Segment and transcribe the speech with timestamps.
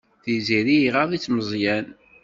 [0.23, 1.87] Tiziri iɣaḍ-itt Meẓyan.